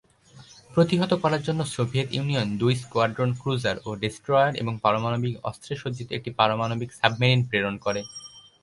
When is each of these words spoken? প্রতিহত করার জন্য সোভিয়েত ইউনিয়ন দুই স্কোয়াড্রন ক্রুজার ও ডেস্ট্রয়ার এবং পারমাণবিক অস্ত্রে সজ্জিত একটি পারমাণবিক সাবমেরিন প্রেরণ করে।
প্রতিহত 0.71 1.11
করার 1.23 1.41
জন্য 1.47 1.61
সোভিয়েত 1.73 2.09
ইউনিয়ন 2.13 2.47
দুই 2.61 2.73
স্কোয়াড্রন 2.81 3.29
ক্রুজার 3.41 3.77
ও 3.87 3.89
ডেস্ট্রয়ার 4.01 4.51
এবং 4.61 4.73
পারমাণবিক 4.83 5.33
অস্ত্রে 5.43 5.73
সজ্জিত 5.81 6.09
একটি 6.17 6.29
পারমাণবিক 6.39 6.89
সাবমেরিন 6.99 7.41
প্রেরণ 7.49 7.75
করে। 7.85 8.01